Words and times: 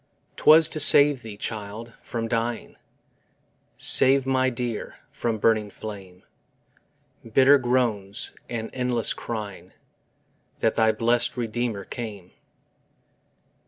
'Twas 0.35 0.67
to 0.67 0.79
save 0.79 1.21
thee, 1.21 1.37
child, 1.37 1.93
from 2.01 2.27
dying, 2.27 2.75
Save 3.77 4.25
my 4.25 4.49
dear 4.49 4.95
from 5.11 5.37
burning 5.37 5.69
flame, 5.69 6.23
Bitter 7.33 7.59
groans 7.59 8.31
and 8.49 8.71
endless 8.73 9.13
crying, 9.13 9.73
That 10.57 10.73
thy 10.73 10.91
blest 10.91 11.37
Redeemer 11.37 11.83
came. 11.83 12.31